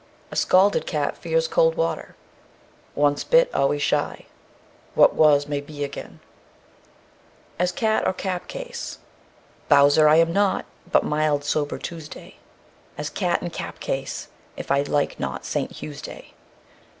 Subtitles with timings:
[0.31, 2.15] A scalded cat fears cold water.
[2.95, 4.25] Once bit always shy.
[4.95, 6.21] What was may be again.
[7.59, 8.97] As cat or cap case.
[9.69, 12.37] "Bouser I am not, but mild sober Tuesday,
[12.97, 15.71] As catte in cap case, if I like not St.
[15.71, 16.33] Hewsday."